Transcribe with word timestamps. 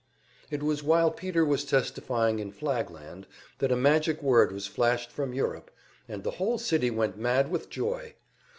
It 0.49 0.63
was 0.63 0.81
while 0.81 1.11
Peter 1.11 1.45
was 1.45 1.63
testifying 1.63 2.39
in 2.39 2.49
Flagland 2.51 3.27
that 3.59 3.71
a 3.71 3.75
magic 3.75 4.23
word 4.23 4.51
was 4.51 4.65
flashed 4.65 5.11
from 5.11 5.31
Europe, 5.31 5.69
and 6.09 6.23
the 6.23 6.31
whole 6.41 6.57
city 6.57 6.89
went 6.89 7.19
mad 7.19 7.51
with 7.51 7.69
joy. 7.69 8.15